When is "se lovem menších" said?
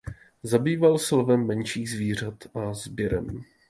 0.97-1.89